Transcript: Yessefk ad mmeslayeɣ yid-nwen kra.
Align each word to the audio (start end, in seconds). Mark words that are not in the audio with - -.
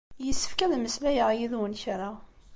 Yessefk 0.25 0.59
ad 0.61 0.71
mmeslayeɣ 0.77 1.29
yid-nwen 1.33 1.79
kra. 1.81 2.09